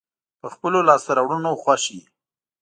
په 0.41 0.47
خپلو 0.53 0.79
لاسته 0.87 1.11
راوړنو 1.17 1.51
خوښ 1.61 1.83
وي. 1.93 2.03